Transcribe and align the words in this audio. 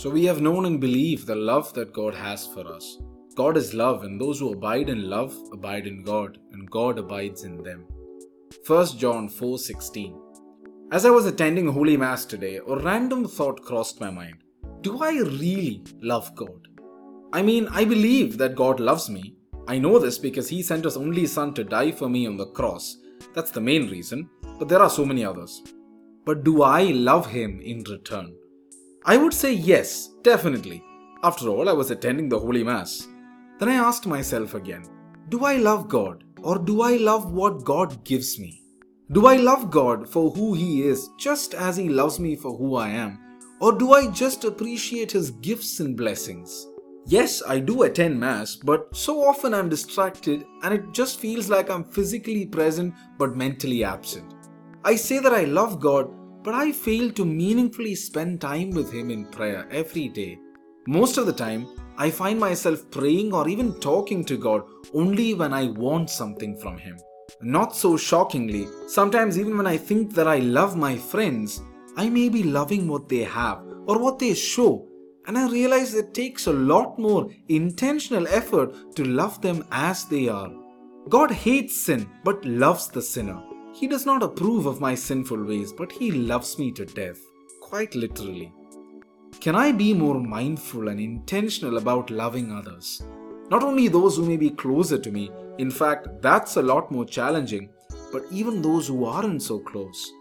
So 0.00 0.08
we 0.08 0.24
have 0.24 0.40
known 0.40 0.64
and 0.64 0.80
believed 0.80 1.26
the 1.26 1.34
love 1.36 1.74
that 1.74 1.92
God 1.92 2.14
has 2.14 2.46
for 2.46 2.66
us. 2.74 2.96
God 3.34 3.58
is 3.58 3.74
love, 3.74 4.02
and 4.02 4.18
those 4.18 4.38
who 4.38 4.50
abide 4.54 4.88
in 4.88 5.10
love 5.10 5.34
abide 5.52 5.86
in 5.86 6.02
God, 6.02 6.38
and 6.52 6.70
God 6.70 6.98
abides 6.98 7.44
in 7.44 7.62
them. 7.62 7.84
1 8.66 8.96
John 9.02 9.28
4:16. 9.28 10.14
As 10.90 11.04
I 11.04 11.10
was 11.10 11.26
attending 11.26 11.68
Holy 11.68 11.98
Mass 11.98 12.24
today, 12.24 12.54
a 12.66 12.78
random 12.88 13.26
thought 13.26 13.60
crossed 13.60 14.00
my 14.00 14.10
mind. 14.10 14.38
Do 14.80 14.96
I 15.10 15.12
really 15.42 15.84
love 16.00 16.34
God? 16.34 16.68
I 17.34 17.42
mean, 17.42 17.68
I 17.68 17.84
believe 17.84 18.38
that 18.38 18.60
God 18.64 18.80
loves 18.80 19.10
me. 19.18 19.36
I 19.68 19.78
know 19.78 19.98
this 19.98 20.16
because 20.26 20.48
He 20.48 20.62
sent 20.62 20.90
His 20.90 20.96
only 20.96 21.26
Son 21.26 21.52
to 21.60 21.72
die 21.76 21.92
for 21.92 22.08
me 22.08 22.26
on 22.26 22.38
the 22.38 22.52
cross. 22.60 22.96
That's 23.34 23.50
the 23.50 23.68
main 23.70 23.90
reason, 23.90 24.30
but 24.58 24.70
there 24.70 24.84
are 24.88 24.98
so 24.98 25.04
many 25.04 25.26
others. 25.26 25.62
But 26.24 26.44
do 26.52 26.62
I 26.62 26.84
love 27.10 27.26
Him 27.38 27.60
in 27.60 27.90
return? 27.96 28.36
I 29.04 29.16
would 29.16 29.32
say 29.32 29.52
yes, 29.52 30.10
definitely. 30.22 30.84
After 31.22 31.48
all, 31.48 31.68
I 31.68 31.72
was 31.72 31.90
attending 31.90 32.28
the 32.28 32.38
Holy 32.38 32.62
Mass. 32.62 33.08
Then 33.58 33.70
I 33.70 33.74
asked 33.74 34.06
myself 34.06 34.54
again 34.54 34.84
Do 35.30 35.44
I 35.44 35.56
love 35.56 35.88
God 35.88 36.24
or 36.42 36.58
do 36.58 36.82
I 36.82 36.96
love 36.96 37.32
what 37.32 37.64
God 37.64 38.04
gives 38.04 38.38
me? 38.38 38.62
Do 39.12 39.26
I 39.26 39.36
love 39.36 39.70
God 39.70 40.08
for 40.08 40.30
who 40.30 40.54
He 40.54 40.82
is 40.82 41.08
just 41.18 41.54
as 41.54 41.76
He 41.76 41.88
loves 41.88 42.20
me 42.20 42.36
for 42.36 42.56
who 42.56 42.76
I 42.76 42.88
am? 42.90 43.18
Or 43.60 43.72
do 43.72 43.92
I 43.92 44.10
just 44.10 44.44
appreciate 44.44 45.12
His 45.12 45.30
gifts 45.30 45.80
and 45.80 45.96
blessings? 45.96 46.66
Yes, 47.06 47.42
I 47.46 47.58
do 47.58 47.82
attend 47.84 48.20
Mass, 48.20 48.54
but 48.54 48.94
so 48.94 49.26
often 49.26 49.54
I'm 49.54 49.70
distracted 49.70 50.44
and 50.62 50.74
it 50.74 50.92
just 50.92 51.18
feels 51.18 51.48
like 51.48 51.70
I'm 51.70 51.84
physically 51.84 52.46
present 52.46 52.94
but 53.18 53.34
mentally 53.34 53.82
absent. 53.82 54.34
I 54.84 54.96
say 54.96 55.18
that 55.18 55.32
I 55.32 55.44
love 55.44 55.80
God, 55.80 56.10
but 56.42 56.54
I 56.54 56.72
fail 56.72 57.10
to 57.12 57.24
meaningfully 57.24 57.94
spend 57.94 58.40
time 58.40 58.70
with 58.70 58.92
Him 58.92 59.10
in 59.10 59.26
prayer 59.26 59.68
every 59.70 60.08
day. 60.08 60.38
Most 60.86 61.18
of 61.18 61.26
the 61.26 61.32
time, 61.32 61.66
I 61.98 62.10
find 62.10 62.40
myself 62.40 62.90
praying 62.90 63.34
or 63.34 63.48
even 63.48 63.78
talking 63.80 64.24
to 64.24 64.36
God 64.36 64.62
only 64.94 65.34
when 65.34 65.52
I 65.52 65.68
want 65.68 66.08
something 66.08 66.56
from 66.56 66.78
Him. 66.78 66.96
Not 67.42 67.76
so 67.76 67.96
shockingly, 67.96 68.66
sometimes 68.86 69.38
even 69.38 69.56
when 69.56 69.66
I 69.66 69.76
think 69.76 70.14
that 70.14 70.26
I 70.26 70.38
love 70.38 70.76
my 70.76 70.96
friends, 70.96 71.62
I 71.96 72.08
may 72.08 72.28
be 72.28 72.42
loving 72.42 72.88
what 72.88 73.08
they 73.08 73.24
have 73.24 73.58
or 73.86 73.98
what 73.98 74.18
they 74.18 74.34
show, 74.34 74.86
and 75.26 75.36
I 75.36 75.50
realize 75.50 75.94
it 75.94 76.14
takes 76.14 76.46
a 76.46 76.52
lot 76.52 76.98
more 76.98 77.30
intentional 77.48 78.26
effort 78.28 78.96
to 78.96 79.04
love 79.04 79.40
them 79.42 79.64
as 79.70 80.06
they 80.06 80.28
are. 80.28 80.50
God 81.08 81.30
hates 81.30 81.80
sin 81.80 82.08
but 82.24 82.44
loves 82.44 82.88
the 82.88 83.02
sinner. 83.02 83.42
He 83.80 83.86
does 83.86 84.04
not 84.04 84.22
approve 84.22 84.66
of 84.66 84.78
my 84.78 84.94
sinful 84.94 85.42
ways, 85.42 85.72
but 85.72 85.90
He 85.90 86.10
loves 86.10 86.58
me 86.58 86.70
to 86.72 86.84
death, 86.84 87.18
quite 87.62 87.94
literally. 87.94 88.52
Can 89.40 89.56
I 89.56 89.72
be 89.72 89.94
more 89.94 90.20
mindful 90.20 90.88
and 90.88 91.00
intentional 91.00 91.78
about 91.78 92.10
loving 92.10 92.52
others? 92.52 93.02
Not 93.48 93.62
only 93.62 93.88
those 93.88 94.16
who 94.16 94.26
may 94.26 94.36
be 94.36 94.50
closer 94.50 94.98
to 94.98 95.10
me, 95.10 95.30
in 95.56 95.70
fact, 95.70 96.08
that's 96.20 96.56
a 96.56 96.62
lot 96.62 96.92
more 96.92 97.06
challenging, 97.06 97.70
but 98.12 98.24
even 98.30 98.60
those 98.60 98.86
who 98.86 99.06
aren't 99.06 99.42
so 99.42 99.58
close. 99.58 100.12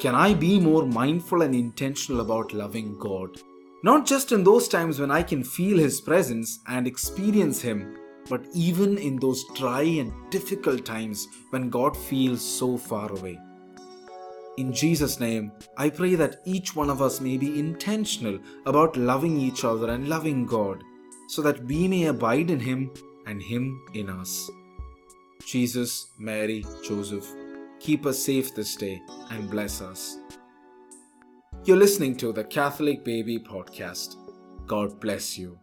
Can 0.00 0.16
I 0.16 0.34
be 0.34 0.58
more 0.58 0.84
mindful 0.84 1.42
and 1.42 1.54
intentional 1.54 2.20
about 2.20 2.52
loving 2.52 2.98
God? 2.98 3.40
Not 3.84 4.06
just 4.06 4.32
in 4.32 4.42
those 4.42 4.66
times 4.66 4.98
when 4.98 5.12
I 5.12 5.22
can 5.22 5.44
feel 5.44 5.78
His 5.78 6.00
presence 6.00 6.58
and 6.66 6.84
experience 6.84 7.62
Him, 7.62 7.96
but 8.28 8.46
even 8.54 8.98
in 8.98 9.16
those 9.16 9.44
dry 9.54 9.82
and 9.82 10.12
difficult 10.30 10.84
times 10.84 11.28
when 11.50 11.70
God 11.70 11.96
feels 11.96 12.42
so 12.42 12.76
far 12.76 13.10
away. 13.12 13.38
In 14.56 14.72
Jesus' 14.72 15.18
name, 15.18 15.50
I 15.76 15.90
pray 15.90 16.14
that 16.14 16.40
each 16.44 16.76
one 16.76 16.88
of 16.88 17.02
us 17.02 17.20
may 17.20 17.36
be 17.36 17.58
intentional 17.58 18.38
about 18.66 18.96
loving 18.96 19.36
each 19.36 19.64
other 19.64 19.90
and 19.90 20.08
loving 20.08 20.46
God, 20.46 20.82
so 21.28 21.42
that 21.42 21.64
we 21.64 21.88
may 21.88 22.06
abide 22.06 22.50
in 22.50 22.60
Him 22.60 22.92
and 23.26 23.42
Him 23.42 23.80
in 23.94 24.08
us. 24.08 24.48
Jesus, 25.44 26.12
Mary, 26.18 26.64
Joseph, 26.84 27.26
keep 27.80 28.06
us 28.06 28.18
safe 28.18 28.54
this 28.54 28.76
day 28.76 29.02
and 29.30 29.50
bless 29.50 29.80
us. 29.80 30.18
You're 31.64 31.76
listening 31.76 32.16
to 32.18 32.32
the 32.32 32.44
Catholic 32.44 33.04
Baby 33.04 33.38
Podcast. 33.38 34.16
God 34.66 35.00
bless 35.00 35.36
you. 35.36 35.58